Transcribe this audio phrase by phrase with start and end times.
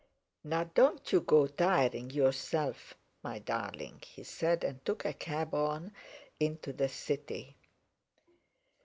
[0.43, 5.93] "Now, don't you go tiring yourself, my darling," he said, and took a cab on
[6.39, 7.55] into the city.